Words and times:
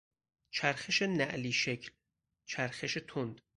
چرخش 0.51 1.01
نعلی 1.01 1.51
شکل، 1.51 1.91
چرخش 2.45 2.97
تند 3.07 3.41